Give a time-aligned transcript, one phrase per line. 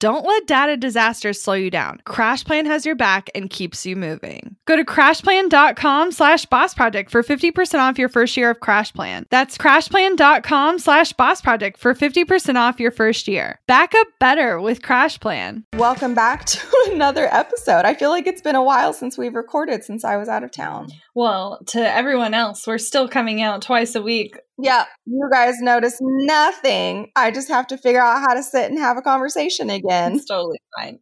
[0.00, 2.00] Don't let data disasters slow you down.
[2.06, 4.54] CrashPlan has your back and keeps you moving.
[4.64, 9.24] Go to crashplan.com slash boss project for 50% off your first year of CrashPlan.
[9.30, 13.58] That's crashplan.com slash boss project for 50% off your first year.
[13.66, 15.64] Back up better with CrashPlan.
[15.74, 16.60] Welcome back to
[16.92, 17.84] another episode.
[17.84, 20.52] I feel like it's been a while since we've recorded since I was out of
[20.52, 20.92] town.
[21.18, 25.98] Well, to everyone else, we're still coming out twice a week yeah, you guys notice
[26.00, 27.12] nothing.
[27.14, 30.16] I just have to figure out how to sit and have a conversation again.
[30.16, 30.98] It's totally fine.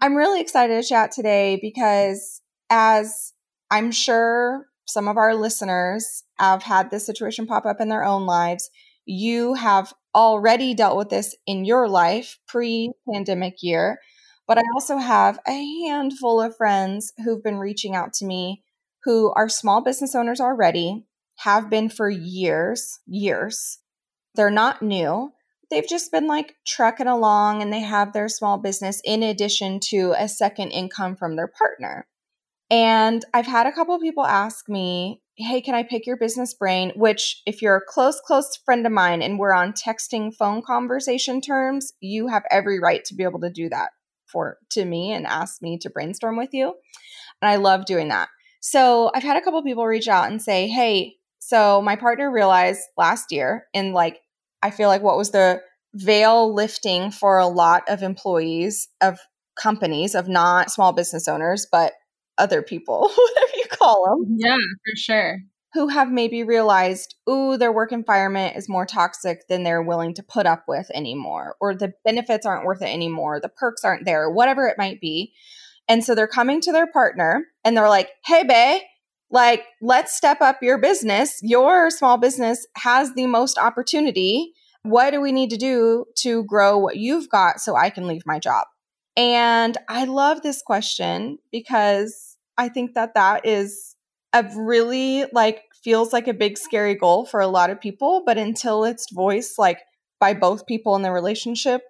[0.02, 3.34] I'm really excited to chat today because, as
[3.72, 8.26] I'm sure some of our listeners have had this situation pop up in their own
[8.26, 8.70] lives,
[9.06, 14.00] you have already dealt with this in your life pre pandemic year.
[14.48, 18.64] But I also have a handful of friends who've been reaching out to me
[19.04, 21.06] who are small business owners already
[21.40, 23.80] have been for years, years.
[24.36, 25.32] They're not new.
[25.70, 30.14] They've just been like trucking along and they have their small business in addition to
[30.18, 32.08] a second income from their partner.
[32.70, 36.54] And I've had a couple of people ask me, Hey, can I pick your business
[36.54, 36.94] brain?
[36.96, 41.42] Which, if you're a close, close friend of mine and we're on texting phone conversation
[41.42, 43.90] terms, you have every right to be able to do that
[44.28, 46.74] for to me and ask me to brainstorm with you.
[47.42, 48.30] And I love doing that.
[48.62, 52.82] So I've had a couple people reach out and say, Hey, so my partner realized
[52.98, 54.20] last year, in like,
[54.64, 55.62] I feel like what was the
[55.94, 59.20] veil lifting for a lot of employees of
[59.56, 61.94] companies, of not small business owners, but
[62.38, 64.38] other people, whatever you call them.
[64.40, 65.38] Yeah, for sure.
[65.76, 70.24] Who have maybe realized, ooh, their work environment is more toxic than they're willing to
[70.24, 74.30] put up with anymore, or the benefits aren't worth it anymore, the perks aren't there,
[74.30, 75.34] whatever it might be.
[75.88, 78.82] And so they're coming to their partner and they're like, hey, babe,
[79.30, 81.40] like, let's step up your business.
[81.42, 84.54] Your small business has the most opportunity.
[84.84, 88.24] What do we need to do to grow what you've got so I can leave
[88.26, 88.66] my job?
[89.18, 93.95] And I love this question because I think that that is
[94.36, 98.38] a really like feels like a big scary goal for a lot of people, but
[98.38, 99.80] until it's voiced like
[100.20, 101.82] by both people in the relationship,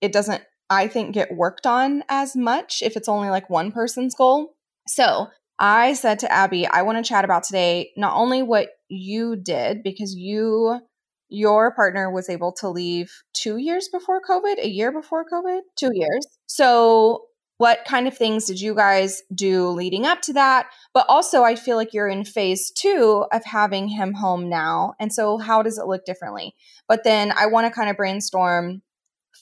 [0.00, 4.14] it doesn't I think get worked on as much if it's only like one person's
[4.14, 4.54] goal.
[4.88, 9.36] So, I said to Abby, I want to chat about today not only what you
[9.36, 10.80] did, because you,
[11.28, 15.90] your partner was able to leave two years before COVID, a year before COVID, two
[15.92, 16.26] years.
[16.46, 17.26] So,
[17.62, 20.66] what kind of things did you guys do leading up to that?
[20.92, 24.94] But also, I feel like you're in phase two of having him home now.
[24.98, 26.56] And so, how does it look differently?
[26.88, 28.82] But then I want to kind of brainstorm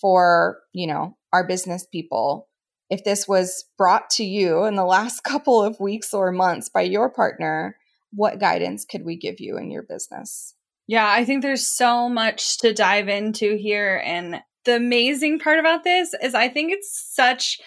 [0.03, 2.47] for, you know, our business people
[2.91, 6.83] if this was brought to you in the last couple of weeks or months by
[6.83, 7.77] your partner,
[8.13, 10.55] what guidance could we give you in your business?
[10.87, 14.03] Yeah, I think there's so much to dive into here.
[14.05, 17.61] And the amazing part about this is I think it's such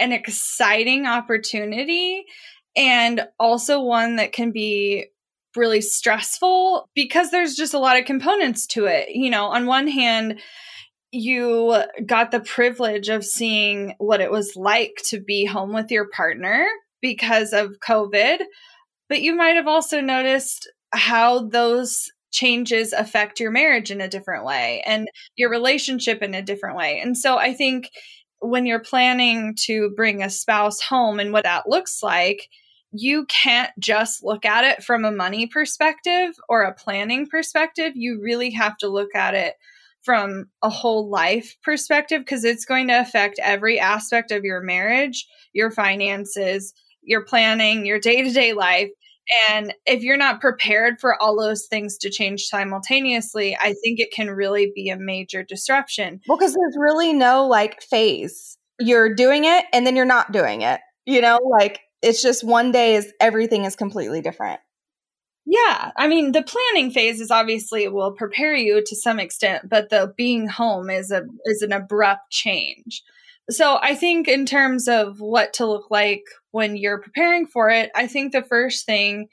[0.00, 2.24] an exciting opportunity
[2.76, 5.06] and also one that can be
[5.56, 9.10] really stressful because there's just a lot of components to it.
[9.10, 10.40] You know, on one hand,
[11.12, 16.08] you got the privilege of seeing what it was like to be home with your
[16.08, 16.66] partner
[17.02, 18.38] because of COVID,
[19.08, 24.44] but you might have also noticed how those changes affect your marriage in a different
[24.44, 27.00] way and your relationship in a different way.
[27.00, 27.90] And so I think
[28.40, 32.48] when you're planning to bring a spouse home and what that looks like,
[32.92, 37.92] you can't just look at it from a money perspective or a planning perspective.
[37.94, 39.54] You really have to look at it
[40.02, 45.26] from a whole life perspective because it's going to affect every aspect of your marriage,
[45.52, 46.72] your finances,
[47.02, 48.90] your planning, your day to day life.
[49.48, 54.12] And if you're not prepared for all those things to change simultaneously, I think it
[54.12, 56.20] can really be a major disruption.
[56.26, 58.58] Well, because there's really no like phase.
[58.78, 60.80] You're doing it and then you're not doing it.
[61.06, 64.60] You know, like it's just one day is everything is completely different.
[65.46, 69.90] Yeah, I mean, the planning phase is obviously will prepare you to some extent, but
[69.90, 73.02] the being home is a is an abrupt change.
[73.48, 77.90] So I think in terms of what to look like when you're preparing for it,
[77.94, 79.28] I think the first thing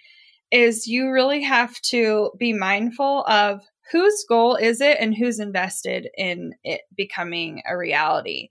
[0.51, 3.61] is you really have to be mindful of
[3.91, 8.49] whose goal is it and who's invested in it becoming a reality.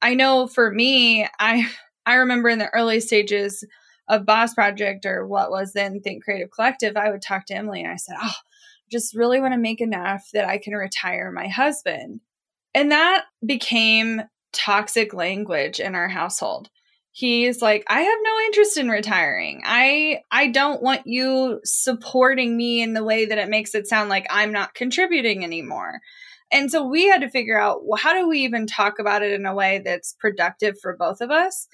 [0.00, 1.68] I know for me, I
[2.06, 3.64] I remember in the early stages
[4.08, 7.82] of Boss Project or what was then Think Creative Collective, I would talk to Emylee
[7.84, 11.30] and I said, "Oh, I just really want to make enough that I can retire
[11.30, 12.20] my husband."
[12.74, 14.22] And that became
[14.52, 16.68] toxic language in our household.
[17.14, 19.62] He's like i have no interest in retiring.
[19.64, 24.08] I i don't want you supporting me in the way that it makes it sound
[24.08, 26.00] like i'm not contributing anymore.
[26.50, 29.32] And so we had to figure out well, how do we even talk about it
[29.32, 31.68] in a way that's productive for both of us?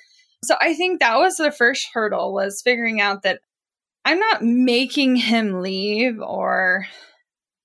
[0.44, 3.40] So i think that was the first hurdle was figuring out that
[4.04, 6.86] i'm not making him leave or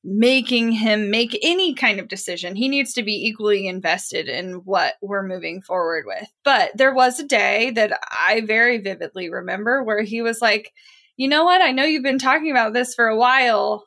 [0.03, 2.55] making him make any kind of decision.
[2.55, 6.27] He needs to be equally invested in what we're moving forward with.
[6.43, 10.71] But there was a day that I very vividly remember where he was like,
[11.15, 11.61] You know what?
[11.61, 13.85] I know you've been talking about this for a while,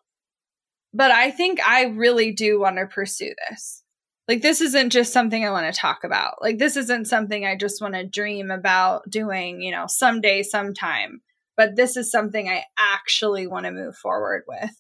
[0.95, 3.83] but I think I really do want to pursue this.
[4.29, 6.43] Like, this isn't just something I want to talk about.
[6.43, 11.21] Like, this isn't something I just want to dream about doing, you know, someday, sometime.
[11.57, 14.71] But this is something I actually want to move forward with.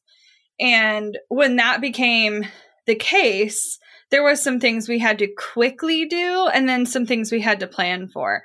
[0.58, 2.44] And when that became
[2.86, 3.78] the case,
[4.10, 7.60] there was some things we had to quickly do and then some things we had
[7.60, 8.42] to plan for.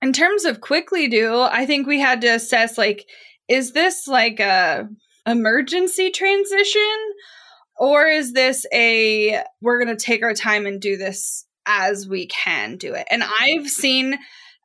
[0.00, 3.06] In terms of quickly do, I think we had to assess like
[3.48, 4.88] is this like a
[5.26, 6.98] emergency transition
[7.76, 12.26] or is this a we're going to take our time and do this as we
[12.26, 13.06] can do it.
[13.10, 14.18] And I've seen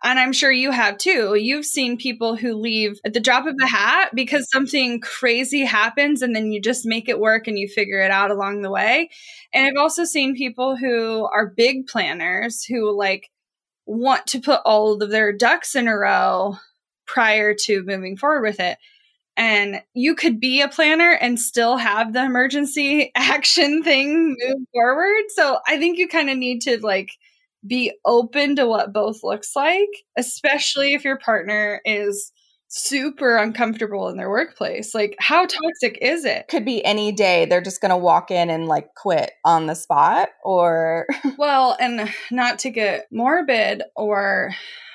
[0.04, 1.36] and I'm sure you have too.
[1.36, 6.22] You've seen people who leave at the drop of a hat because something crazy happens
[6.22, 9.10] and then you just make it work and you figure it out along the way.
[9.54, 13.30] And I've also seen people who are big planners who like
[13.86, 16.58] want to put all of their ducks in a row
[17.06, 18.78] prior to moving forward with it.
[19.36, 25.24] And you could be a planner and still have the emergency action thing move forward.
[25.30, 27.10] So I think you kind of need to like
[27.66, 32.32] be open to what both looks like, especially if your partner is
[32.70, 34.94] super uncomfortable in their workplace.
[34.94, 36.48] Like, how toxic is it?
[36.48, 39.76] Could be any day they're just going to walk in and like quit on the
[39.76, 41.08] spot, or.
[41.38, 44.52] well, and not to get morbid or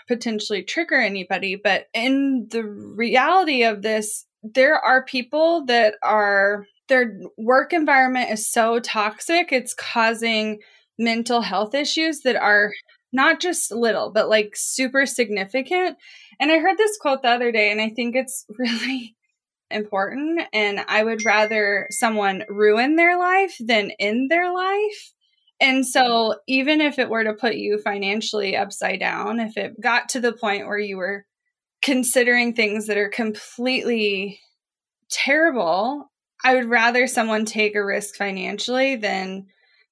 [0.07, 6.67] potentially trigger anybody, but in the reality of this, there are people that are.
[6.87, 10.59] Their work environment is so toxic, it's causing
[10.99, 12.73] mental health issues that are
[13.13, 15.97] not just little, but like super significant.
[16.41, 19.17] And I heard this quote the other day, and I think it's really
[19.71, 20.43] important.
[20.53, 25.13] And I would rather someone ruin their life than end their life.
[25.61, 30.09] And so, even if it were to put you financially upside down, if it got
[30.11, 31.25] to the point where you were
[31.81, 34.41] considering things that are completely
[35.11, 36.11] terrible,
[36.45, 39.47] I would rather someone take a risk financially than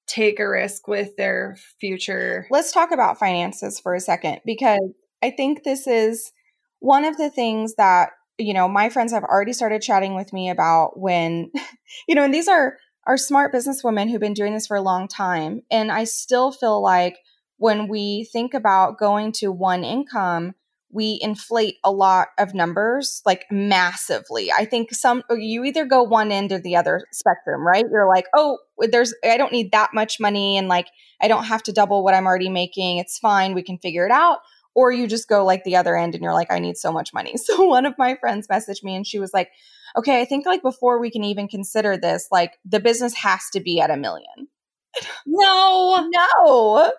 [0.07, 2.47] take a risk with their future.
[2.51, 4.81] Let's talk about finances for a second because
[5.21, 6.31] I think this is
[6.79, 10.49] one of the things that, you know, my friends have already started chatting with me
[10.49, 11.51] about when,
[12.07, 15.09] you know, and these are are smart businesswomen who've been doing this for a long
[15.09, 17.17] time and I still feel like
[17.57, 20.53] when we think about going to one income,
[20.93, 24.51] we inflate a lot of numbers like massively.
[24.51, 27.85] I think some oh, you either go one end or the other spectrum, right?
[27.91, 30.87] You're like, "Oh, there's I don't need that much money and like
[31.21, 32.99] I don't have to double what I'm already making.
[32.99, 33.53] It's fine.
[33.53, 34.39] We can figure it out."
[34.75, 37.13] Or you just go like the other end and you're like, "I need so much
[37.13, 39.49] money." So one of my friends messaged me and she was like,
[39.97, 43.59] "Okay, I think like before we can even consider this, like the business has to
[43.59, 44.47] be at a million.
[45.25, 46.07] No.
[46.13, 46.91] No.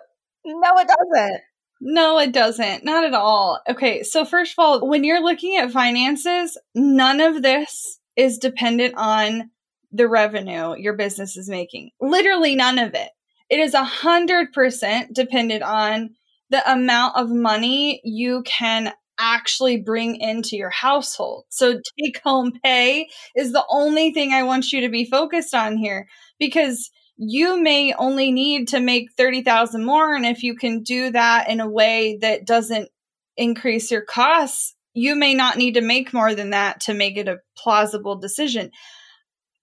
[0.45, 1.41] No, it doesn't.
[1.81, 2.83] No, it doesn't.
[2.83, 3.61] Not at all.
[3.69, 8.95] Okay, so first of all, when you're looking at finances, none of this is dependent
[8.97, 9.49] on
[9.91, 11.91] the revenue your business is making.
[12.01, 13.09] Literally none of it.
[13.49, 16.15] It is a hundred percent dependent on
[16.49, 21.45] the amount of money you can actually bring into your household.
[21.49, 25.77] So take home pay is the only thing I want you to be focused on
[25.77, 26.07] here
[26.39, 31.49] because you may only need to make 30,000 more and if you can do that
[31.49, 32.89] in a way that doesn't
[33.37, 37.27] increase your costs, you may not need to make more than that to make it
[37.27, 38.71] a plausible decision.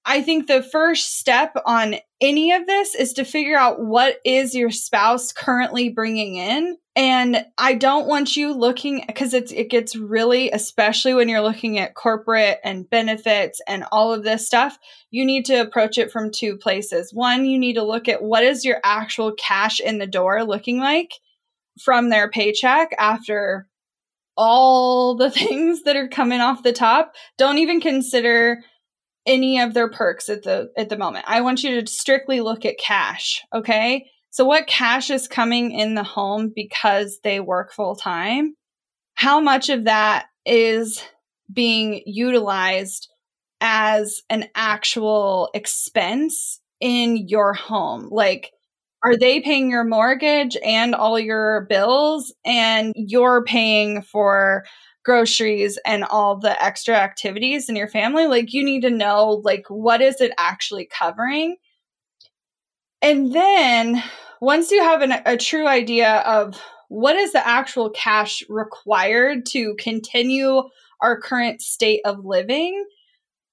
[0.04, 4.54] I think the first step on any of this is to figure out what is
[4.54, 6.76] your spouse currently bringing in.
[6.94, 11.78] And I don't want you looking because it's it gets really especially when you're looking
[11.78, 14.76] at corporate and benefits and all of this stuff,
[15.10, 17.14] you need to approach it from two places.
[17.14, 20.78] One, you need to look at what is your actual cash in the door looking
[20.78, 21.12] like
[21.80, 23.68] from their paycheck after
[24.36, 27.14] all the things that are coming off the top.
[27.38, 28.62] Don't even consider
[29.26, 31.24] any of their perks at the at the moment.
[31.28, 34.06] I want you to strictly look at cash, okay?
[34.30, 38.56] So what cash is coming in the home because they work full time?
[39.14, 41.02] How much of that is
[41.52, 43.08] being utilized
[43.60, 48.08] as an actual expense in your home?
[48.10, 48.52] Like
[49.04, 54.64] are they paying your mortgage and all your bills and you're paying for
[55.04, 59.66] groceries and all the extra activities in your family like you need to know like
[59.68, 61.56] what is it actually covering?
[63.00, 64.02] And then
[64.40, 69.74] once you have an, a true idea of what is the actual cash required to
[69.76, 70.62] continue
[71.00, 72.84] our current state of living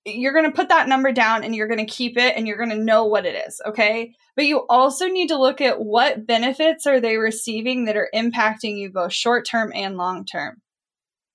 [0.05, 2.57] you're going to put that number down and you're going to keep it and you're
[2.57, 4.13] going to know what it is okay?
[4.35, 8.77] But you also need to look at what benefits are they receiving that are impacting
[8.77, 10.61] you both short term and long term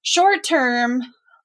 [0.05, 1.01] Short term,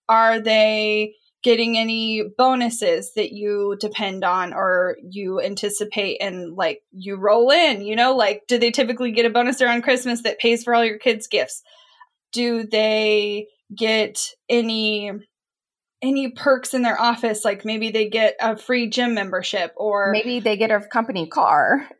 [0.09, 1.13] are they
[1.43, 7.81] getting any bonuses that you depend on or you anticipate and like you roll in?
[7.81, 10.83] You know, like do they typically get a bonus around Christmas that pays for all
[10.83, 11.63] your kids' gifts?
[12.33, 15.11] Do they get any
[16.01, 20.39] any perks in their office like maybe they get a free gym membership or maybe
[20.39, 21.87] they get a company car.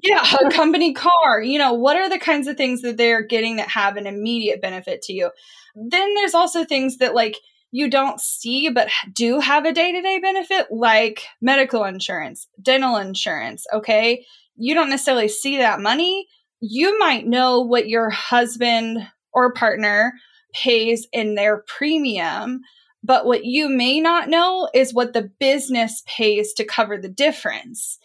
[0.00, 3.56] Yeah a company car you know what are the kinds of things that they're getting
[3.56, 5.30] that have an immediate benefit to you?
[5.74, 7.36] Then there's also things that like
[7.72, 14.24] you don't see but do have a day-to-day benefit like medical insurance dental insurance okay?
[14.56, 16.26] You don't necessarily see that money.
[16.60, 18.98] You might know what your husband
[19.32, 20.12] or partner
[20.54, 22.60] pays in their premium
[23.02, 27.98] but what you may not know is what the business pays to cover the difference.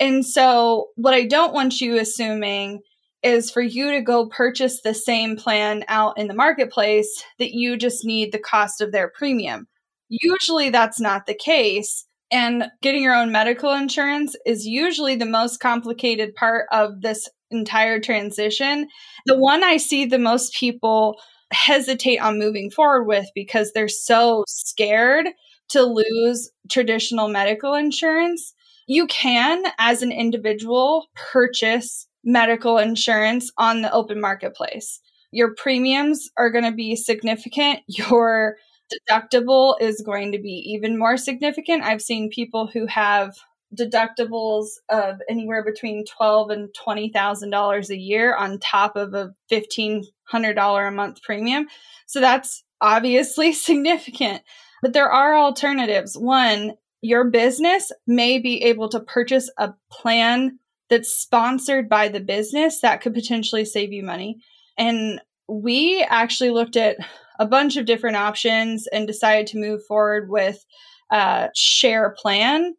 [0.00, 2.80] And so, what I don't want you assuming
[3.22, 7.76] is for you to go purchase the same plan out in the marketplace that you
[7.76, 9.66] just need the cost of their premium.
[10.08, 12.06] Usually, that's not the case.
[12.30, 17.98] And getting your own medical insurance is usually the most complicated part of this entire
[18.00, 18.88] transition.
[19.26, 21.18] The one I see the most people
[21.52, 25.28] hesitate on moving forward with because they're so scared
[25.70, 28.54] to lose traditional medical insurance.
[28.86, 35.00] You can, as an individual, purchase medical insurance on the open marketplace.
[35.30, 37.80] Your premiums are going to be significant.
[37.86, 38.56] Your
[38.92, 41.82] deductible is going to be even more significant.
[41.82, 43.36] I've seen people who have
[43.76, 49.34] deductibles of anywhere between twelve and twenty thousand dollars a year on top of a
[49.48, 51.66] fifteen hundred dollar a month premium.
[52.06, 54.42] So that's obviously significant.
[54.82, 56.16] But there are alternatives.
[56.16, 60.58] One, your business may be able to purchase a plan
[60.88, 64.40] that's sponsored by the business that could potentially save you money.
[64.76, 66.96] And we actually looked at
[67.38, 70.64] a bunch of different options and decided to move forward with
[71.10, 72.74] a share plan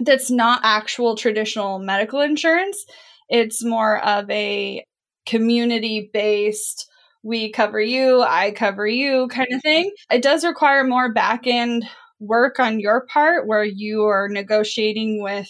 [0.00, 2.84] that's not actual traditional medical insurance.
[3.28, 4.84] It's more of a
[5.26, 6.88] community based,
[7.22, 9.92] we cover you, I cover you kind of thing.
[10.10, 11.84] It does require more back end
[12.18, 15.48] work on your part where you are negotiating with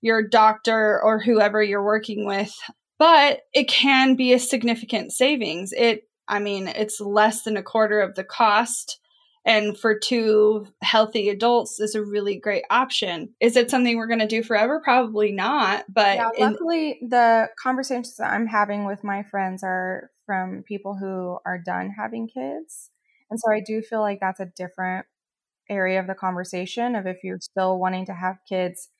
[0.00, 2.54] your doctor or whoever you're working with,
[2.98, 5.72] but it can be a significant savings.
[5.72, 9.00] It, I mean, it's less than a quarter of the cost
[9.48, 13.30] and for two healthy adults is a really great option.
[13.40, 14.78] Is it something we're going to do forever?
[14.84, 15.86] Probably not.
[15.88, 20.96] But yeah, luckily, in- the conversations that I'm having with my friends are from people
[20.96, 22.90] who are done having kids,
[23.30, 25.06] and so I do feel like that's a different
[25.70, 28.90] area of the conversation of if you're still wanting to have kids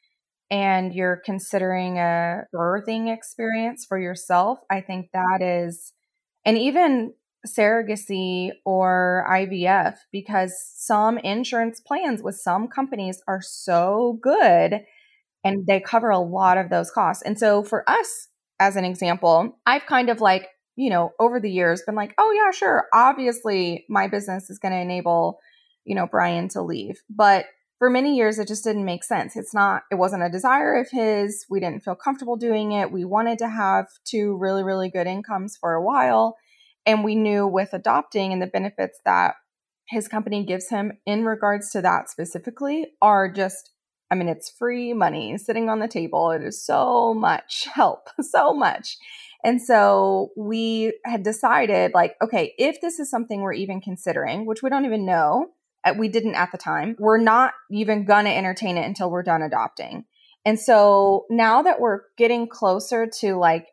[0.51, 4.61] and you're considering a birthing experience for yourself.
[4.71, 5.93] I think that is,
[6.47, 7.13] and even
[7.47, 14.81] surrogacy or IVF because some insurance plans with some companies are so good
[15.45, 17.23] and they cover a lot of those costs.
[17.23, 18.29] And so for us,
[18.61, 22.33] as an example, I've kind of like, you know, over the years been like, oh,
[22.33, 22.87] yeah, sure.
[22.93, 25.39] Obviously, my business is going to enable,
[25.85, 27.01] you know, Brian to leave.
[27.09, 27.47] But
[27.79, 29.37] for many years, it just didn't make sense.
[29.37, 31.47] It's not, it wasn't a desire of his.
[31.49, 32.91] We didn't feel comfortable doing it.
[32.91, 36.37] We wanted to have two really, really good incomes for a while.
[36.87, 39.35] And we knew with adopting and the benefits that
[39.89, 43.71] his company gives him in regards to that specifically are just
[44.11, 46.31] I mean, it's free money sitting on the table.
[46.31, 48.97] It is so much help, so much.
[49.45, 54.63] And so we had decided, like, okay, if this is something we're even considering, which
[54.63, 55.51] we don't even know,
[55.85, 59.23] uh, we didn't at the time, we're not even going to entertain it until we're
[59.23, 60.05] done adopting.
[60.45, 63.69] And so now that we're getting closer to like,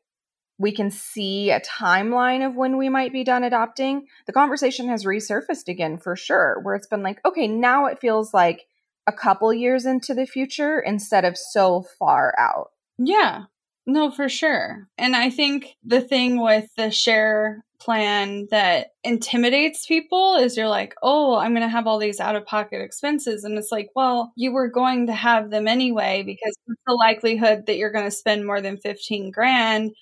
[0.58, 5.06] we can see a timeline of when we might be done adopting, the conversation has
[5.06, 8.68] resurfaced again for sure, where it's been like, okay, now it feels like
[9.08, 12.72] a couple years into the future instead of so far out.
[12.98, 13.44] Yeah.
[13.86, 14.88] No, for sure.
[14.98, 20.96] And I think the thing with the share plan that intimidates people is you're like,
[21.04, 23.44] oh, I'm going to have all these out of pocket expenses.
[23.44, 26.56] And it's like, well, you were going to have them anyway because
[26.88, 29.94] the likelihood that you're going to spend more than 15 grand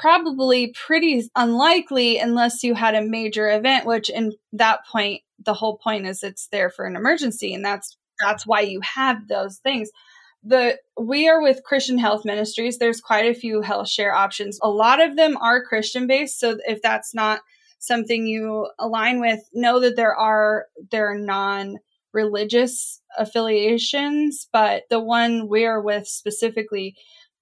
[0.00, 5.76] probably pretty unlikely unless you had a major event which in that point the whole
[5.78, 9.90] point is it's there for an emergency and that's that's why you have those things
[10.44, 12.78] the we are with Christian Health Ministries.
[12.78, 14.58] There's quite a few health share options.
[14.62, 16.40] A lot of them are Christian based.
[16.40, 17.40] So if that's not
[17.78, 21.78] something you align with, know that there are there are non
[22.12, 26.96] religious affiliations, but the one we're with specifically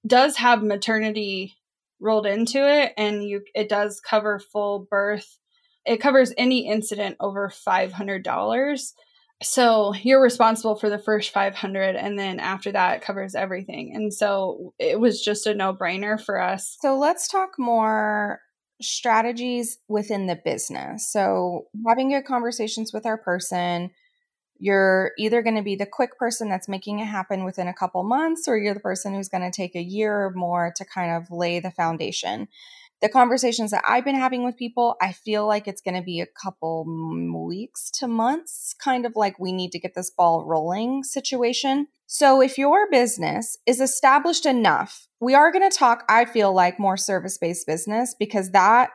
[0.07, 1.57] does have maternity
[2.01, 5.39] rolled into it and you it does cover full birth.
[5.87, 8.93] It covers any incident over $500
[9.43, 13.93] so you're responsible for the first 500 and then after that it covers everything.
[13.95, 16.77] And so it was just a no-brainer for us.
[16.81, 18.41] So let's talk more
[18.83, 21.11] strategies within the business.
[21.11, 23.91] So having good conversations with our person
[24.61, 28.05] you're either going to be the quick person that's making it happen within a couple
[28.05, 31.11] months or you're the person who's going to take a year or more to kind
[31.17, 32.47] of lay the foundation
[33.01, 36.21] the conversations that I've been having with people, I feel like it's going to be
[36.21, 36.85] a couple
[37.49, 41.87] weeks to months, kind of like we need to get this ball rolling situation.
[42.07, 46.79] So if your business is established enough, we are going to talk, I feel like,
[46.79, 48.91] more service based business because that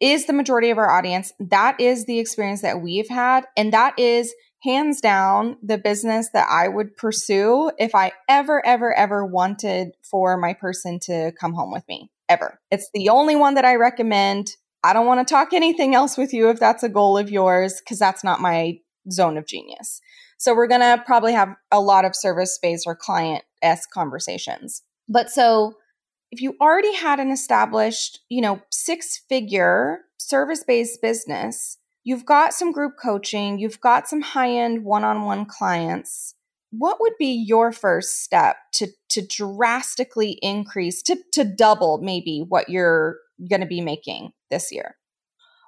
[0.00, 1.32] is the majority of our audience.
[1.38, 3.46] That is the experience that we've had.
[3.56, 8.94] And that is hands down the business that I would pursue if I ever, ever,
[8.94, 12.60] ever wanted for my person to come home with me ever.
[12.70, 14.56] It's the only one that I recommend.
[14.84, 17.80] I don't want to talk anything else with you if that's a goal of yours,
[17.80, 18.78] because that's not my
[19.10, 20.00] zone of genius.
[20.38, 24.82] So we're going to probably have a lot of service based or client s conversations.
[25.08, 25.74] But so
[26.30, 32.54] if you already had an established, you know, six figure service based business, you've got
[32.54, 36.34] some group coaching, you've got some high end one on one clients,
[36.70, 42.68] what would be your first step to to drastically increase to to double maybe what
[42.68, 44.96] you're going to be making this year?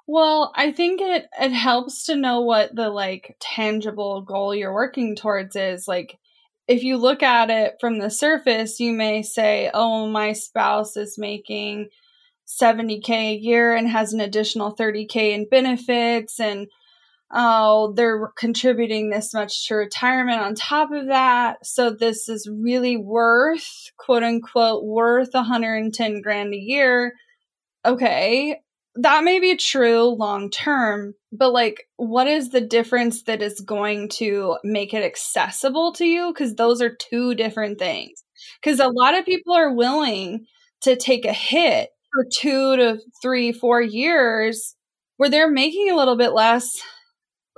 [0.07, 5.15] Well i think it it helps to know what the like tangible goal you're working
[5.15, 5.87] towards is.
[5.87, 6.19] Like
[6.67, 11.17] if you look at it from the surface you may say oh my spouse is
[11.17, 11.89] making
[12.47, 16.67] 70k a year and has an additional 30k in benefits and
[17.33, 21.65] oh, they're contributing this much to retirement on top of that.
[21.65, 27.13] So this is really worth, quote unquote, worth 110 grand a year.
[27.85, 28.59] Okay.
[28.95, 34.09] That may be true long term, but like, what is the difference that is going
[34.09, 36.31] to make it accessible to you?
[36.31, 38.23] Because those are two different things.
[38.61, 40.45] Because a lot of people are willing
[40.81, 44.75] to take a hit for two to three, four years
[45.17, 46.69] where they're making a little bit less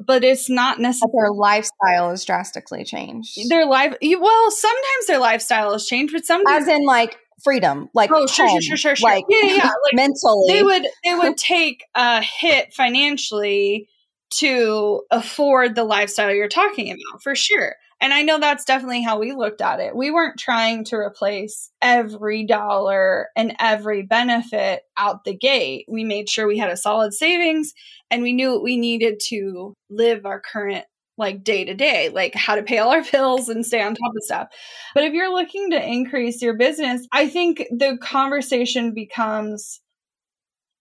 [0.05, 3.37] but it's not necessarily their lifestyle is drastically changed.
[3.49, 8.11] Their life, well, sometimes their lifestyle has changed, but sometimes as in like freedom, like
[8.13, 11.37] oh, sure, home, sure, sure, sure, like yeah, yeah, like mentally, they would they would
[11.37, 13.87] take a hit financially
[14.31, 17.75] to afford the lifestyle you're talking about for sure.
[18.01, 19.95] And I know that's definitely how we looked at it.
[19.95, 25.85] We weren't trying to replace every dollar and every benefit out the gate.
[25.87, 27.73] We made sure we had a solid savings
[28.11, 30.85] and we knew what we needed to live our current
[31.17, 34.11] like day to day, like how to pay all our bills and stay on top
[34.15, 34.47] of stuff.
[34.93, 39.79] But if you're looking to increase your business, I think the conversation becomes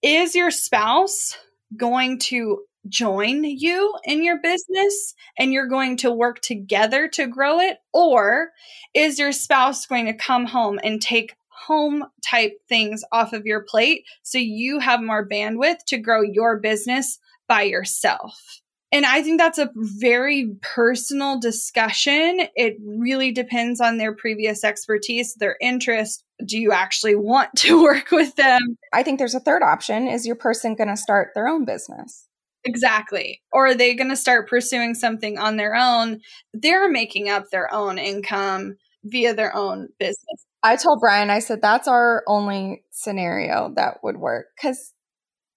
[0.03, 1.39] is your spouse
[1.77, 7.61] going to join you in your business and you're going to work together to grow
[7.61, 7.79] it?
[7.93, 8.51] Or
[8.95, 13.61] is your spouse going to come home and take home type things off of your
[13.61, 17.19] plate so you have more bandwidth to grow your business
[17.49, 18.61] by yourself?
[18.95, 22.43] And I think that's a very personal discussion.
[22.55, 26.23] It really depends on their previous expertise, their interest.
[26.47, 28.77] Do you actually want to work with them?
[28.93, 30.07] I think there's a third option.
[30.07, 32.24] Is your person going to start their own business?
[32.65, 33.43] Exactly.
[33.53, 36.21] Or are they going to start pursuing something on their own?
[36.55, 40.47] They're making up their own income via their own business.
[40.63, 44.93] I told Brian, I said, that's our only scenario that would work because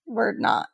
[0.07, 0.67] we're not.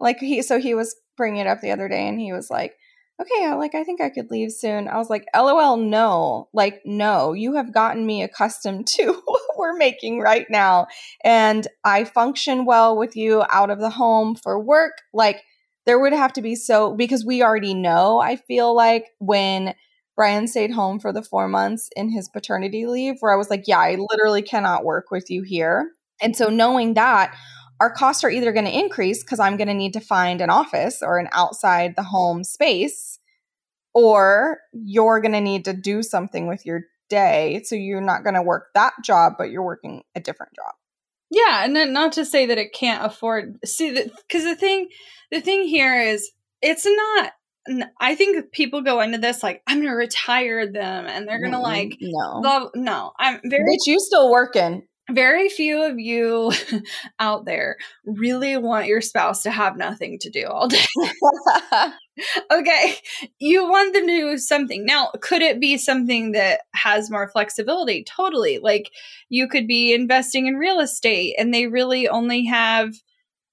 [0.00, 2.74] Like, he, so he was bringing it up the other day and he was like,
[3.20, 4.88] okay, like, I think I could leave soon.
[4.88, 6.48] I was like, lol, no.
[6.54, 10.86] Like, no, you have gotten me accustomed to what we're making right now.
[11.24, 14.92] And I function well with you out of the home for work.
[15.12, 15.42] Like,
[15.90, 19.74] there would have to be so because we already know, I feel like when
[20.14, 23.64] Brian stayed home for the four months in his paternity leave, where I was like,
[23.66, 25.90] yeah, I literally cannot work with you here.
[26.22, 27.36] And so knowing that,
[27.80, 30.48] our costs are either going to increase because I'm going to need to find an
[30.48, 33.18] office or an outside the home space,
[33.92, 37.62] or you're going to need to do something with your day.
[37.64, 40.72] So you're not going to work that job, but you're working a different job.
[41.30, 43.58] Yeah, and then not to say that it can't afford.
[43.64, 44.88] See, because the, the thing,
[45.30, 47.32] the thing here is, it's not.
[48.00, 51.96] I think people go into this like I'm gonna retire them, and they're gonna like
[52.00, 53.12] no, love, no.
[53.18, 53.62] I'm very.
[53.62, 54.82] Bitch, you still working?
[55.12, 56.52] Very few of you
[57.20, 60.84] out there really want your spouse to have nothing to do all day.
[62.52, 62.96] okay,
[63.38, 64.84] you want them to do something.
[64.84, 68.04] Now, could it be something that has more flexibility?
[68.04, 68.58] Totally.
[68.58, 68.90] Like
[69.28, 72.94] you could be investing in real estate and they really only have,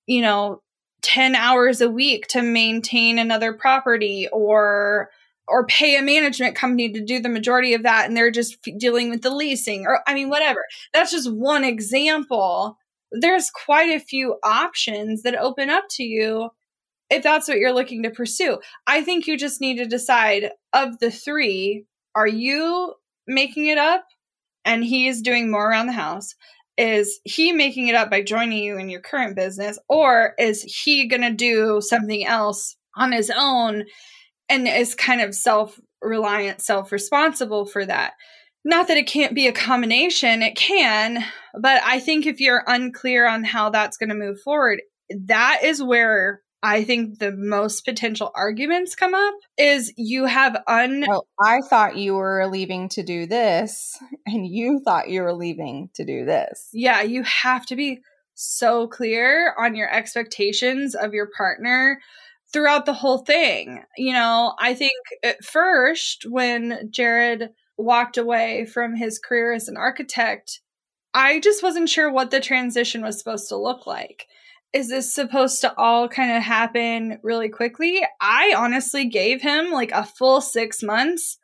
[0.06, 0.62] you know,
[1.04, 5.10] 10 hours a week to maintain another property or
[5.48, 9.10] or pay a management company to do the majority of that and they're just dealing
[9.10, 10.64] with the leasing or i mean whatever.
[10.94, 12.78] That's just one example.
[13.12, 16.50] There's quite a few options that open up to you
[17.10, 18.60] if that's what you're looking to pursue.
[18.86, 22.96] I think you just need to decide of the three are you
[23.28, 24.06] making it up?
[24.66, 26.34] And he's doing more around the house.
[26.78, 31.08] Is he making it up by joining you in your current business or is he
[31.08, 33.86] going to do something else on his own
[34.50, 38.14] and is kind of self reliant, self responsible for that.
[38.66, 41.24] Not that it can't be a combination, it can,
[41.60, 45.82] but I think if you're unclear on how that's going to move forward, that is
[45.82, 51.60] where I think the most potential arguments come up is you have un well, I
[51.62, 56.26] thought you were leaving to do this and you thought you were leaving to do
[56.26, 56.68] this.
[56.74, 58.02] Yeah, you have to be
[58.34, 62.00] so clear on your expectations of your partner
[62.52, 63.84] throughout the whole thing.
[63.98, 69.78] You know, I think at first when Jared walked away from his career as an
[69.78, 70.62] architect,
[71.14, 74.28] I just wasn't sure what the transition was supposed to look like.
[74.74, 78.02] Is this supposed to all kind of happen really quickly?
[78.20, 81.38] I honestly gave him like a full six months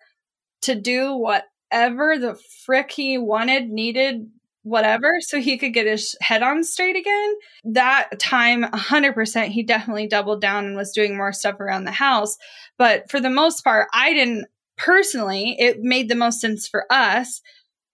[0.63, 4.29] to do whatever the frick he wanted, needed,
[4.63, 7.35] whatever so he could get his head on straight again.
[7.65, 12.37] That time, 100%, he definitely doubled down and was doing more stuff around the house.
[12.77, 14.47] But for the most part, I didn't
[14.77, 17.41] personally, it made the most sense for us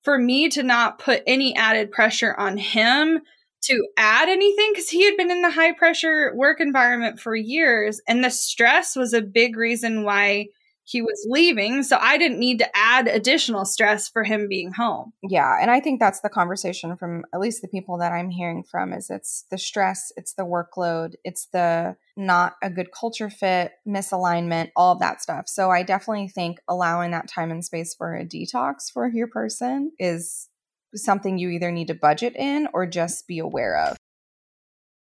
[0.04, 3.20] for me to not put any added pressure on him
[3.62, 8.00] to add anything because he had been in the high pressure work environment for years
[8.08, 10.48] and the stress was a big reason why
[10.90, 11.84] he was leaving.
[11.84, 15.14] So I didn't need to add additional stress for him being home.
[15.22, 15.56] Yeah.
[15.62, 18.92] And I think that's the conversation from at least the people that I'm hearing from
[18.92, 24.72] is it's the stress, it's the workload, it's the not a good culture fit, misalignment,
[24.76, 25.48] all of that stuff.
[25.48, 29.92] So I definitely think allowing that time and space for a detox for your person
[30.00, 30.50] is
[30.96, 33.96] something you either need to budget in or just be aware of.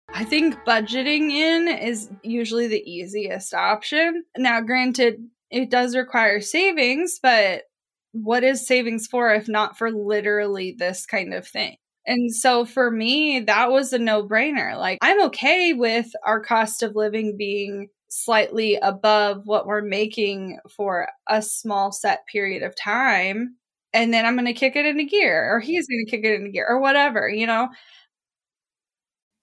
[0.10, 4.24] I think budgeting in is usually the easiest option.
[4.38, 7.64] Now, granted, it does require savings, but
[8.12, 11.78] what is savings for if not for literally this kind of thing?
[12.06, 14.78] And so for me, that was a no brainer.
[14.78, 21.10] Like, I'm okay with our cost of living being slightly above what we're making for
[21.28, 23.56] a small set period of time.
[23.94, 26.36] And then I'm going to kick it into gear, or he's going to kick it
[26.36, 27.68] into gear, or whatever, you know?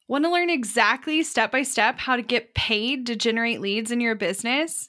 [0.09, 4.01] Want to learn exactly step by step how to get paid to generate leads in
[4.01, 4.89] your business?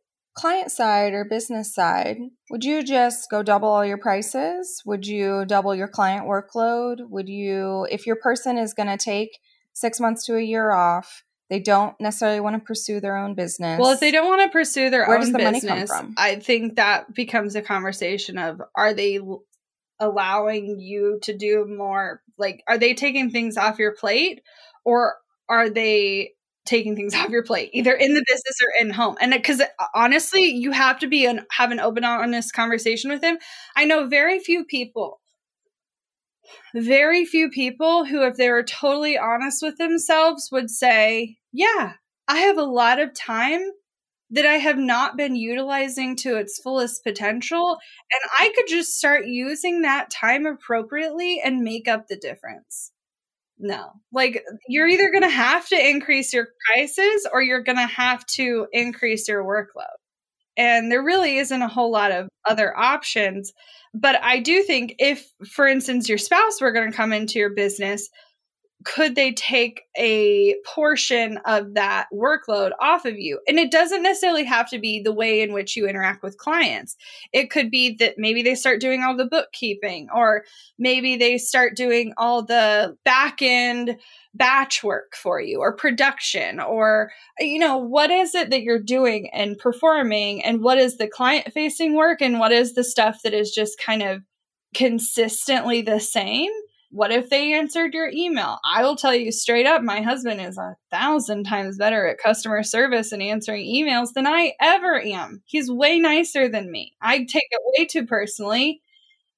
[0.33, 2.17] client side or business side,
[2.49, 4.81] would you just go double all your prices?
[4.85, 7.09] Would you double your client workload?
[7.09, 9.39] Would you, if your person is going to take
[9.73, 13.77] six months to a year off, they don't necessarily want to pursue their own business.
[13.77, 15.87] Well, if they don't want to pursue their Where own does the business, money come
[15.87, 16.15] from?
[16.17, 19.19] I think that becomes a conversation of are they
[19.99, 24.41] allowing you to do more like are they taking things off your plate
[24.83, 25.15] or
[25.47, 26.31] are they
[26.71, 29.17] taking things off your plate, either in the business or in home.
[29.21, 33.11] And uh, because uh, honestly, you have to be and have an open, honest conversation
[33.11, 33.37] with him.
[33.75, 35.21] I know very few people,
[36.73, 41.93] very few people who, if they were totally honest with themselves, would say, Yeah,
[42.27, 43.61] I have a lot of time
[44.33, 47.71] that I have not been utilizing to its fullest potential.
[47.71, 52.93] And I could just start using that time appropriately and make up the difference
[53.61, 53.91] no.
[54.11, 58.25] Like you're either going to have to increase your prices or you're going to have
[58.35, 59.85] to increase your workload.
[60.57, 63.53] And there really isn't a whole lot of other options.
[63.93, 67.53] But i do think if for instance your spouse were going to come into your
[67.53, 68.09] business
[68.83, 73.39] could they take a portion of that workload off of you?
[73.47, 76.95] And it doesn't necessarily have to be the way in which you interact with clients.
[77.33, 80.43] It could be that maybe they start doing all the bookkeeping, or
[80.79, 83.97] maybe they start doing all the back end
[84.33, 89.29] batch work for you, or production, or, you know, what is it that you're doing
[89.33, 93.33] and performing, and what is the client facing work, and what is the stuff that
[93.33, 94.21] is just kind of
[94.73, 96.49] consistently the same
[96.91, 98.59] what if they answered your email?
[98.65, 102.63] I will tell you straight up, my husband is a thousand times better at customer
[102.63, 105.41] service and answering emails than I ever am.
[105.45, 106.93] He's way nicer than me.
[107.01, 108.81] I take it way too personally.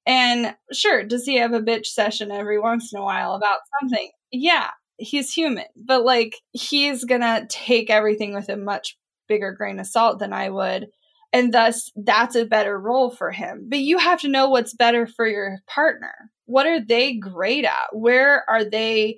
[0.05, 4.09] And sure, does he have a bitch session every once in a while about something?
[4.31, 9.87] Yeah, he's human, but like he's gonna take everything with a much bigger grain of
[9.87, 10.87] salt than I would.
[11.31, 13.67] And thus, that's a better role for him.
[13.69, 17.89] But you have to know what's better for your partner what are they great at?
[17.91, 19.17] Where are they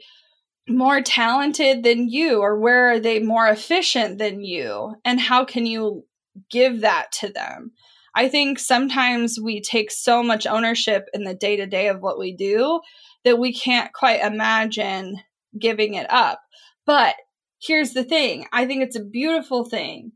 [0.67, 4.95] more talented than you or where are they more efficient than you?
[5.03, 6.05] And how can you
[6.49, 7.71] give that to them?
[8.15, 12.17] I think sometimes we take so much ownership in the day to day of what
[12.17, 12.79] we do
[13.25, 15.17] that we can't quite imagine
[15.59, 16.39] giving it up.
[16.85, 17.15] But
[17.61, 20.13] here's the thing I think it's a beautiful thing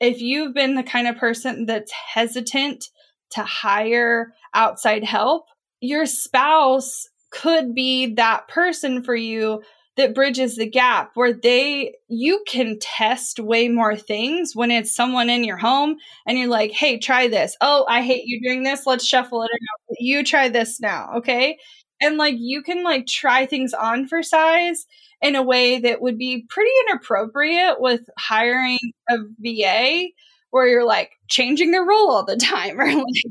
[0.00, 2.84] if you've been the kind of person that's hesitant
[3.30, 5.46] to hire outside help,
[5.80, 9.62] your spouse could be that person for you
[9.96, 15.28] that bridges the gap where they you can test way more things when it's someone
[15.28, 17.56] in your home and you're like hey try this.
[17.60, 18.86] Oh i hate you doing this.
[18.86, 21.10] Let's shuffle it out you try this now.
[21.16, 21.58] Okay?
[22.00, 24.86] And like you can like try things on for size
[25.20, 28.78] in a way that would be pretty inappropriate with hiring
[29.10, 30.06] a va
[30.50, 33.24] where you're like changing their role all the time or like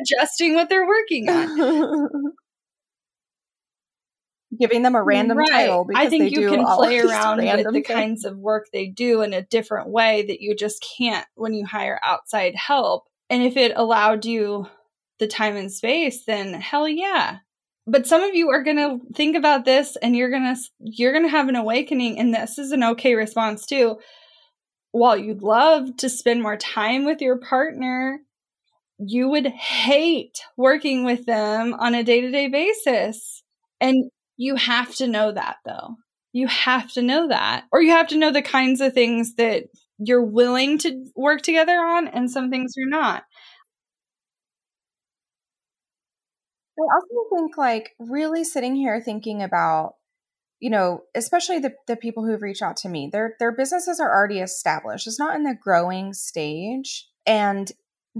[0.00, 2.32] adjusting what they're working on
[4.58, 5.48] giving them a random right.
[5.48, 7.86] title because I think you can play around with the things.
[7.86, 11.66] kinds of work they do in a different way that you just can't when you
[11.66, 13.04] hire outside help.
[13.30, 14.66] And if it allowed you
[15.18, 17.38] the time and space, then hell yeah.
[17.86, 21.12] But some of you are going to think about this and you're going to you're
[21.12, 23.98] going to have an awakening and this is an okay response too.
[24.92, 28.20] While you'd love to spend more time with your partner,
[28.98, 33.42] you would hate working with them on a day-to-day basis.
[33.80, 35.96] And you have to know that though.
[36.32, 37.64] You have to know that.
[37.72, 39.64] Or you have to know the kinds of things that
[39.98, 43.24] you're willing to work together on and some things you're not.
[46.78, 49.94] I also think like really sitting here thinking about,
[50.60, 54.12] you know, especially the, the people who've reached out to me, their their businesses are
[54.12, 55.08] already established.
[55.08, 57.08] It's not in the growing stage.
[57.26, 57.70] And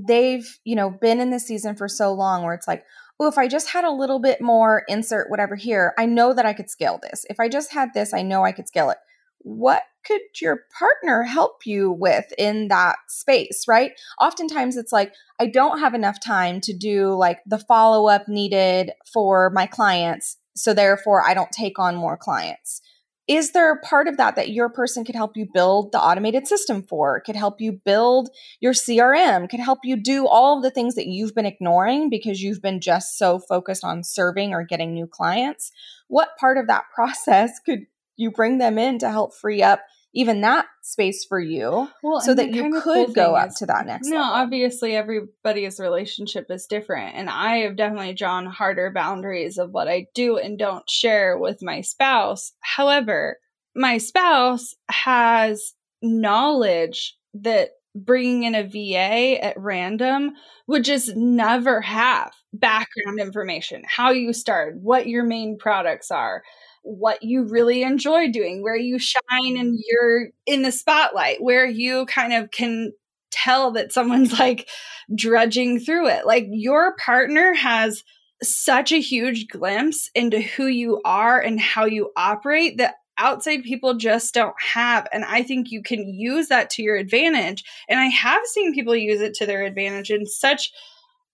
[0.06, 2.84] they've, you know, been in the season for so long where it's like,
[3.20, 6.46] oh, if I just had a little bit more insert whatever here, I know that
[6.46, 7.24] I could scale this.
[7.28, 8.98] If I just had this, I know I could scale it.
[9.38, 13.92] What could your partner help you with in that space, right?
[14.20, 18.92] Oftentimes it's like, I don't have enough time to do like the follow up needed
[19.12, 20.36] for my clients.
[20.56, 22.80] So therefore, I don't take on more clients
[23.28, 26.48] is there a part of that that your person could help you build the automated
[26.48, 27.20] system for?
[27.20, 31.06] Could help you build your crm could help you do all of the things that
[31.06, 35.70] you've been ignoring because you've been just so focused on serving or getting new clients?
[36.08, 37.80] What part of that process could
[38.16, 39.80] you bring them in to help free up
[40.14, 43.66] even that space for you well, so that you could cool go up is, to
[43.66, 44.32] that next no level.
[44.32, 50.06] obviously everybody's relationship is different and i have definitely drawn harder boundaries of what i
[50.14, 53.38] do and don't share with my spouse however
[53.74, 60.32] my spouse has knowledge that bringing in a va at random
[60.66, 66.42] would just never have background information how you started what your main products are
[66.82, 72.06] what you really enjoy doing, where you shine and you're in the spotlight, where you
[72.06, 72.92] kind of can
[73.30, 74.68] tell that someone's like
[75.14, 76.26] drudging through it.
[76.26, 78.02] Like your partner has
[78.42, 83.94] such a huge glimpse into who you are and how you operate that outside people
[83.94, 85.06] just don't have.
[85.12, 87.64] And I think you can use that to your advantage.
[87.88, 90.70] And I have seen people use it to their advantage in such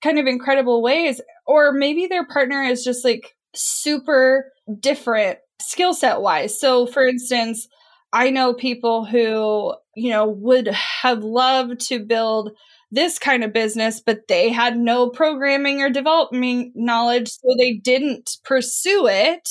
[0.03, 1.21] kind of incredible ways.
[1.47, 6.59] Or maybe their partner is just like super different skill set wise.
[6.59, 7.69] So, for instance,
[8.13, 12.53] I know people who, you know, would have loved to build
[12.91, 18.39] this kind of business, but they had no programming or development knowledge, so they didn't
[18.45, 19.49] pursue it.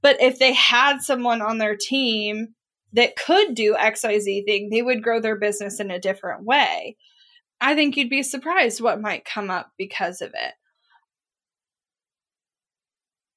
[0.00, 2.54] But if they had someone on their team
[2.92, 6.96] that could do XYZ thing, they would grow their business in a different way.
[7.60, 10.54] I think you'd be surprised what might come up because of it.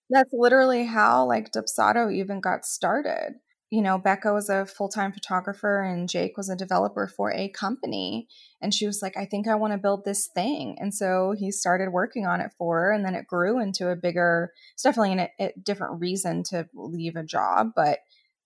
[0.10, 3.36] That's literally how like Dubsado even got started.
[3.70, 7.50] You know, Becca was a full time photographer and Jake was a developer for a
[7.50, 8.28] company.
[8.62, 10.78] And she was like, I think I want to build this thing.
[10.80, 12.92] And so he started working on it for her.
[12.92, 17.18] And then it grew into a bigger, it's definitely an, a different reason to leave
[17.18, 17.72] a job.
[17.76, 18.00] But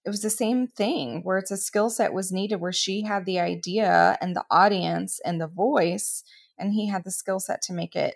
[0.03, 3.25] it was the same thing where it's a skill set was needed where she had
[3.25, 6.23] the idea and the audience and the voice
[6.57, 8.15] and he had the skill set to make it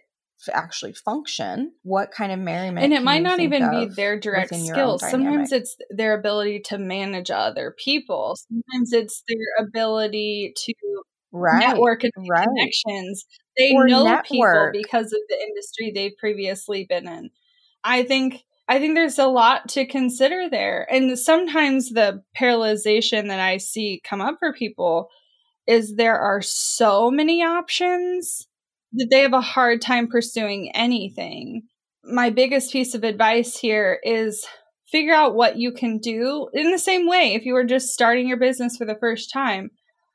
[0.53, 5.01] actually function what kind of merriment and it might not even be their direct skills
[5.09, 10.73] sometimes it's their ability to manage other people sometimes it's their ability to
[11.31, 11.59] right.
[11.59, 12.47] network and right.
[12.47, 13.25] connections
[13.57, 14.25] they or know network.
[14.25, 17.29] people because of the industry they've previously been in
[17.83, 23.39] i think i think there's a lot to consider there and sometimes the paralyzation that
[23.39, 25.09] i see come up for people
[25.65, 28.47] is there are so many options
[28.95, 31.63] that they have a hard time pursuing anything.
[32.03, 34.45] My biggest piece of advice here is
[34.87, 38.27] figure out what you can do in the same way if you were just starting
[38.27, 39.71] your business for the first time.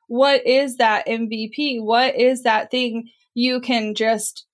[0.07, 1.83] What is that MVP?
[1.83, 4.45] What is that thing you can just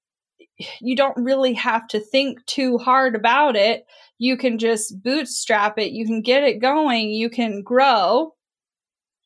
[0.82, 3.86] you don't really have to think too hard about it.
[4.17, 5.91] You can just bootstrap it.
[5.91, 7.09] You can get it going.
[7.09, 8.34] You can grow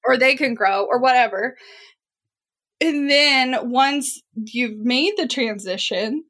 [0.04, 1.56] or they can grow or whatever
[2.82, 6.24] And then once you've made the transition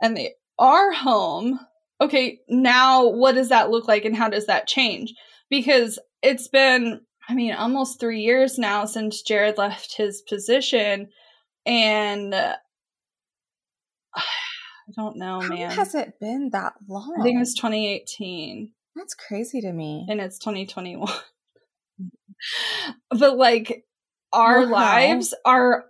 [0.00, 1.58] and they are home,
[2.00, 5.12] okay, now what does that look like and how does that change?
[5.50, 11.08] Because it's been, I mean, almost three years now since Jared left his position.
[11.64, 12.54] And uh,
[14.14, 14.22] I
[14.96, 15.70] don't know, How man.
[15.72, 17.16] has it been that long?
[17.18, 20.06] I think it was 2018 That's crazy to me.
[20.08, 21.08] and it's 2021.
[23.10, 23.84] but like
[24.32, 24.70] our Wow.
[24.70, 25.86] lives are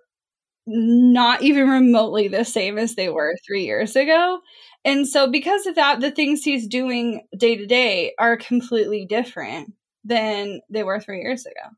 [0.66, 4.40] not even remotely the same as they were 3 years ago.
[4.84, 9.72] And so because of that the things he's doing day to day are completely different
[10.04, 11.70] than they were 3 years ago.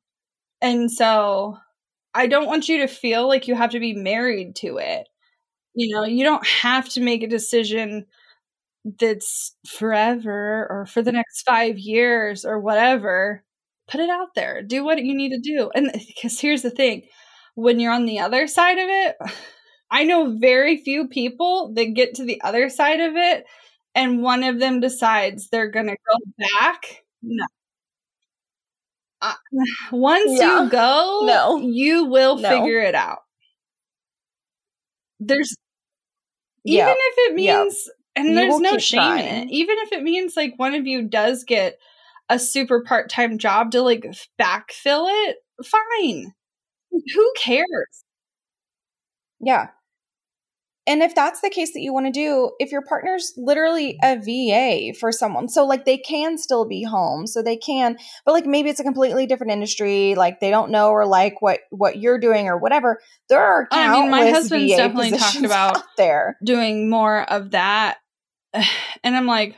[0.63, 1.59] And so
[2.15, 5.09] I don't want you to feel like you have to be married to it.
[5.75, 8.07] You know, you don't have to make a decision
[9.01, 13.45] that's forever or for the next five years or whatever,
[13.89, 14.63] put it out there.
[14.63, 15.71] Do what you need to do.
[15.75, 17.05] And because here's the thing
[17.59, 19.17] when you're on the other side of it,
[19.91, 23.45] I know very few people that get to the other side of it
[23.97, 27.03] and one of them decides they're going to go back.
[27.21, 27.45] No.
[29.21, 29.35] Uh,
[29.93, 30.65] once Yeah.
[30.65, 31.59] you go, No.
[31.59, 32.49] you will No.
[32.49, 33.19] figure it out.
[35.19, 35.57] There's
[36.65, 36.85] Yeah.
[36.85, 37.63] even if it Yeah.
[37.65, 41.03] means and there's no shame in it even if it means like one of you
[41.03, 41.79] does get
[42.29, 44.05] a super part-time job to like
[44.41, 46.35] backfill it fine
[46.91, 48.05] who cares
[49.41, 49.69] Yeah.
[50.87, 54.17] And if that's the case that you want to do, if your partner's literally a
[54.17, 58.47] VA for someone, so like they can still be home, so they can, but like
[58.47, 62.19] maybe it's a completely different industry, like they don't know or like what what you're
[62.19, 63.01] doing or whatever.
[63.29, 66.39] There are I mean, my husband's VA definitely talked about there.
[66.43, 67.99] doing more of that
[69.05, 69.57] and i'm like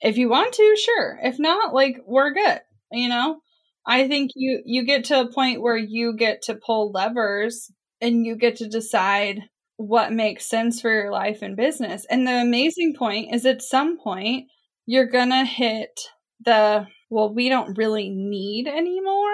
[0.00, 2.60] if you want to sure if not like we're good
[2.90, 3.40] you know
[3.86, 7.70] i think you you get to a point where you get to pull levers
[8.00, 9.42] and you get to decide
[9.76, 12.04] what makes sense for your life and business.
[12.10, 14.46] And the amazing point is at some point
[14.86, 16.00] you're gonna hit
[16.44, 19.30] the well we don't really need anymore.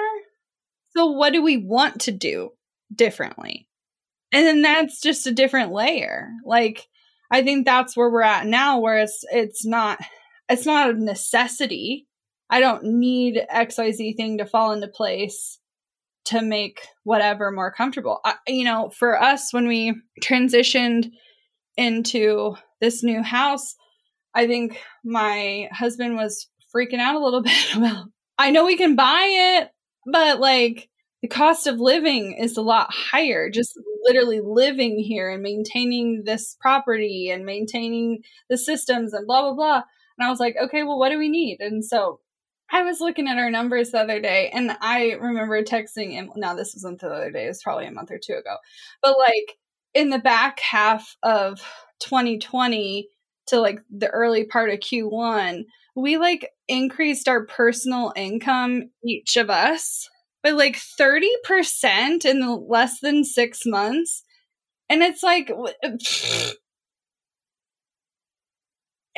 [0.96, 2.50] So what do we want to do
[2.94, 3.68] differently?
[4.32, 6.28] And then that's just a different layer.
[6.44, 6.86] Like
[7.30, 9.98] i think that's where we're at now where it's it's not
[10.48, 12.07] it's not a necessity
[12.50, 15.58] i don't need xyz thing to fall into place
[16.24, 18.20] to make whatever more comfortable.
[18.22, 21.10] I, you know for us when we transitioned
[21.76, 23.74] into this new house
[24.34, 28.06] i think my husband was freaking out a little bit about
[28.38, 29.70] i know we can buy it
[30.10, 30.88] but like
[31.22, 33.50] the cost of living is a lot higher.
[33.50, 39.54] Just literally living here and maintaining this property and maintaining the systems and blah blah
[39.54, 39.82] blah.
[40.18, 41.58] And i was like okay well what do we need?
[41.60, 42.20] And so
[42.70, 46.54] i was looking at our numbers the other day and i remember texting him now
[46.54, 48.56] this wasn't the other day it was probably a month or two ago
[49.02, 49.56] but like
[49.94, 51.60] in the back half of
[52.00, 53.08] 2020
[53.46, 55.64] to like the early part of q1
[55.96, 60.08] we like increased our personal income each of us
[60.42, 64.22] by like 30% in less than six months.
[64.88, 65.50] And it's like,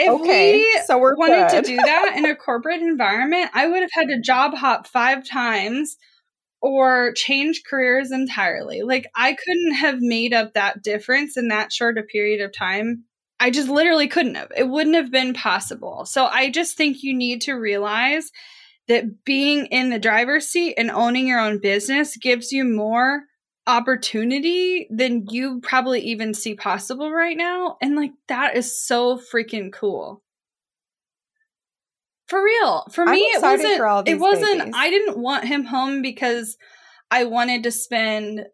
[0.01, 1.65] if okay, we so we're wanted good.
[1.65, 5.27] to do that in a corporate environment, I would have had to job hop five
[5.29, 5.97] times
[6.63, 8.83] or change careers entirely.
[8.83, 13.05] Like, I couldn't have made up that difference in that short a period of time.
[13.39, 14.53] I just literally couldn't have.
[14.57, 16.05] It wouldn't have been possible.
[16.05, 18.31] So, I just think you need to realize
[18.89, 23.23] that being in the driver's seat and owning your own business gives you more
[23.71, 27.77] opportunity than you probably even see possible right now.
[27.81, 30.23] And like that is so freaking cool.
[32.27, 32.87] For real.
[32.93, 34.75] For me it wasn't it wasn't babies.
[34.77, 36.57] I didn't want him home because
[37.11, 38.47] I wanted to spend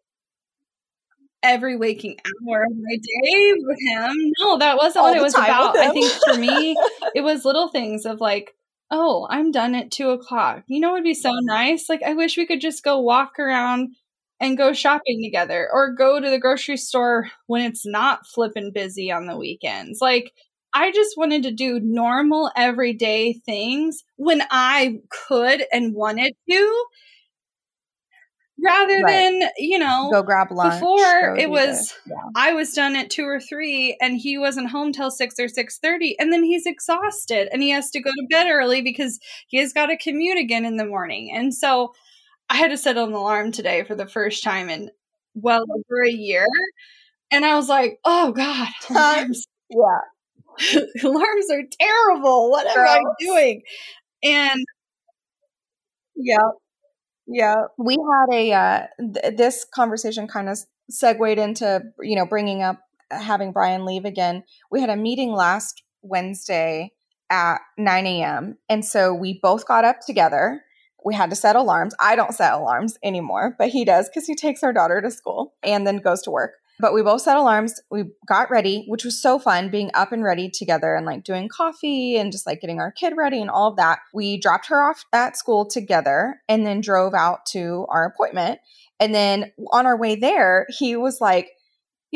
[1.42, 4.32] every waking hour of my day with him.
[4.40, 5.76] No, that wasn't All what it was about.
[5.76, 6.76] I think for me
[7.14, 8.52] it was little things of like
[8.90, 10.62] oh, I'm done at two o'clock.
[10.68, 11.88] You know, it'd be so nice.
[11.88, 13.96] Like, I wish we could just go walk around
[14.40, 19.10] and go shopping together or go to the grocery store when it's not flipping busy
[19.10, 19.98] on the weekends.
[20.00, 20.32] Like,
[20.74, 26.84] I just wanted to do normal everyday things when I could and wanted to
[28.62, 29.40] rather Right.
[29.40, 30.74] than, you know, go grab lunch.
[30.80, 31.94] before it was.
[32.06, 32.14] Yeah.
[32.34, 35.78] I was done at two or three, and he wasn't home till six or six
[35.78, 39.18] thirty, and then he's exhausted, and he has to go to bed early because
[39.48, 41.92] he has got to commute again in the morning, and so
[42.48, 44.90] I had to set an alarm today for the first time in
[45.34, 46.46] well over a year,
[47.30, 50.80] and I was like, oh god, alarms, yeah.
[51.04, 52.50] alarms are terrible.
[52.50, 53.62] What am I doing?
[54.24, 54.64] And
[56.16, 56.50] Yeah.
[57.26, 60.58] Yeah, we had a uh, th- this conversation kind of
[60.90, 62.80] segued into you know bringing up
[63.10, 64.44] having Brian leave again.
[64.70, 66.92] We had a meeting last Wednesday
[67.30, 68.56] at 9 a.m.
[68.68, 70.62] And so we both got up together.
[71.06, 71.94] We had to set alarms.
[72.00, 75.54] I don't set alarms anymore, but he does because he takes our daughter to school
[75.62, 76.54] and then goes to work.
[76.80, 77.80] But we both set alarms.
[77.92, 81.48] We got ready, which was so fun being up and ready together and like doing
[81.48, 84.00] coffee and just like getting our kid ready and all of that.
[84.12, 88.58] We dropped her off at school together and then drove out to our appointment.
[88.98, 91.50] And then on our way there, he was like,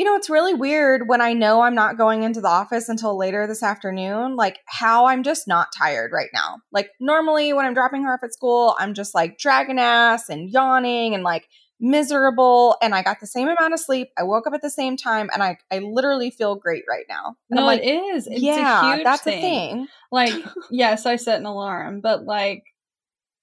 [0.01, 3.15] you know, it's really weird when I know I'm not going into the office until
[3.15, 6.57] later this afternoon, like how I'm just not tired right now.
[6.71, 10.49] Like, normally when I'm dropping her off at school, I'm just like dragging ass and
[10.49, 11.47] yawning and like
[11.79, 14.09] miserable and I got the same amount of sleep.
[14.17, 17.35] I woke up at the same time and I, I literally feel great right now.
[17.51, 18.25] And no, like, it is.
[18.25, 19.37] It's yeah, a huge that's thing.
[19.37, 19.87] a thing.
[20.11, 20.33] Like,
[20.71, 22.63] yes, I set an alarm, but like,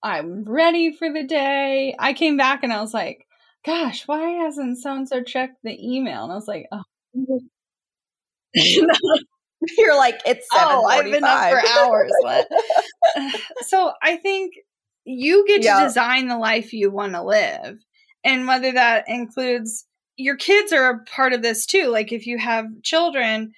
[0.02, 1.94] I'm ready for the day.
[2.00, 3.27] I came back and I was like,
[3.64, 6.24] gosh, why hasn't so and so checked the email?
[6.24, 6.82] And I was like, oh.
[9.76, 12.12] You're like, it's oh, I've been up for hours.
[12.20, 12.48] What?
[13.62, 14.54] so I think
[15.04, 15.80] you get Yeah.
[15.80, 17.78] to design the life you want to live.
[18.24, 19.84] And whether that includes
[20.16, 21.88] your kids are a part of this too.
[21.88, 23.52] Like if you have children,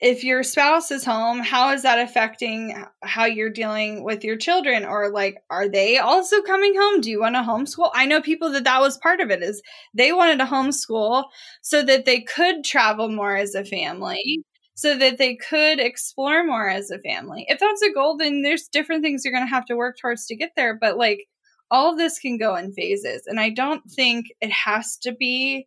[0.00, 4.84] if your spouse is home, how is that affecting how you're dealing with your children?
[4.84, 7.00] Or like, are they also coming home?
[7.00, 7.90] Do you want to homeschool?
[7.94, 9.62] I know people that that was part of it is
[9.94, 11.24] they wanted to homeschool
[11.62, 14.40] so that they could travel more as a family, mm-hmm.
[14.74, 17.46] so that they could explore more as a family.
[17.48, 20.26] If that's a goal, then there's different things you're going to have to work towards
[20.26, 20.76] to get there.
[20.78, 21.26] But like,
[21.70, 23.22] all of this can go in phases.
[23.26, 25.66] And I don't think it has to be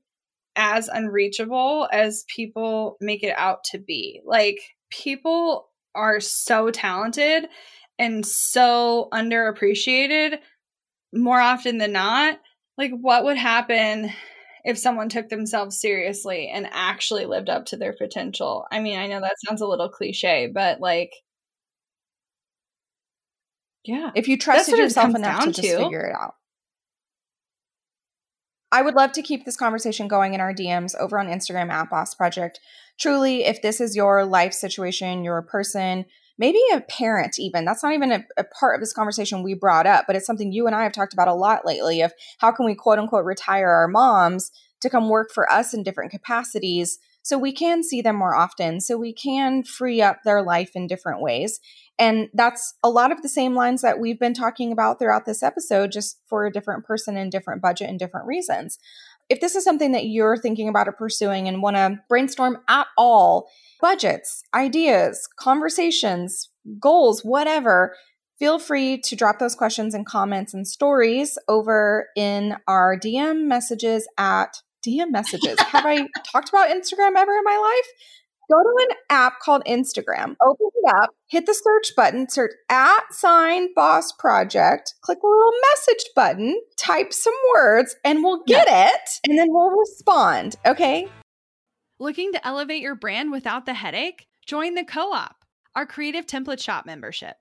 [0.58, 4.22] as unreachable as people make it out to be.
[4.26, 7.48] Like, people are so talented
[8.00, 10.40] and so underappreciated
[11.14, 12.40] more often than not.
[12.78, 14.12] Like, what would happen
[14.66, 18.66] if someone took themselves seriously and actually lived up to their potential?
[18.72, 21.12] I mean, I know that sounds a little cliche, but like,
[23.84, 24.12] yeah.
[24.16, 25.78] If you trusted yourself enough to down just to.
[25.78, 26.34] figure it out.
[28.72, 31.90] I would love to keep this conversation going in our DMs over on Instagram at
[31.90, 32.60] Boss Project.
[33.00, 36.06] Truly, if this is your life situation, you're person,
[36.38, 39.88] maybe a parent, even that's not even a, a part of this conversation we brought
[39.88, 42.52] up, but it's something you and I have talked about a lot lately of how
[42.52, 44.52] can we quote unquote retire our moms
[44.82, 48.80] to come work for us in different capacities so we can see them more often,
[48.80, 51.60] so we can free up their life in different ways.
[52.00, 55.42] And that's a lot of the same lines that we've been talking about throughout this
[55.42, 58.78] episode, just for a different person and different budget and different reasons.
[59.30, 62.88] If this is something that you're thinking about or pursuing and want to brainstorm at
[62.98, 63.50] all,
[63.82, 67.96] budgets, ideas, conversations, goals, whatever,
[68.40, 74.08] feel free to drop those questions and comments and stories over in our DM messages
[74.18, 75.60] at DM messages.
[75.60, 77.92] Have I talked about Instagram ever in my life?
[78.50, 83.02] Go to an app called Instagram, open it up, hit the search button, search at
[83.12, 89.10] sign boss project, click the little message button, type some words, and we'll get it.
[89.28, 90.56] And then we'll respond.
[90.66, 91.10] Okay.
[92.00, 94.28] Looking to elevate your brand without the headache?
[94.46, 95.44] Join the Co op,
[95.76, 97.36] our creative template shop membership.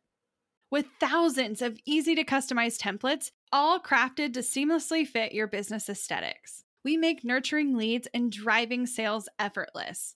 [0.73, 6.65] With thousands of easy to customize templates, all crafted to seamlessly fit your business aesthetics,
[6.85, 10.16] we make nurturing leads and driving sales effortless.